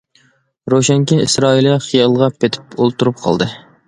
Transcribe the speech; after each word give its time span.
روشەنكى 0.73 1.17
ئىسرائىلىيە 1.25 1.75
خىيالغا 1.89 2.31
پېتىپ 2.39 2.73
ئولتۇرۇپ 2.79 3.21
قالدى. 3.27 3.49